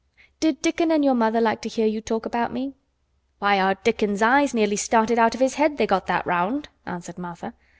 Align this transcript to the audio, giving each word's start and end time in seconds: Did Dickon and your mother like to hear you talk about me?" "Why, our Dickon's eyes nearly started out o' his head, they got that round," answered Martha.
Did 0.39 0.63
Dickon 0.63 0.89
and 0.89 1.05
your 1.05 1.13
mother 1.13 1.39
like 1.39 1.61
to 1.61 1.69
hear 1.69 1.85
you 1.85 2.01
talk 2.01 2.25
about 2.25 2.51
me?" 2.51 2.73
"Why, 3.37 3.59
our 3.59 3.75
Dickon's 3.75 4.23
eyes 4.23 4.51
nearly 4.51 4.75
started 4.75 5.19
out 5.19 5.35
o' 5.35 5.37
his 5.37 5.53
head, 5.61 5.77
they 5.77 5.85
got 5.85 6.07
that 6.07 6.25
round," 6.25 6.69
answered 6.87 7.19
Martha. 7.19 7.53